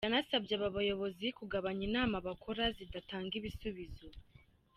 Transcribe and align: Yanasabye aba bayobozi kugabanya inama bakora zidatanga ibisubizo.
Yanasabye 0.07 0.53
aba 0.57 0.75
bayobozi 0.77 1.27
kugabanya 1.37 1.83
inama 1.89 2.15
bakora 2.27 2.63
zidatanga 2.77 3.33
ibisubizo. 3.39 4.07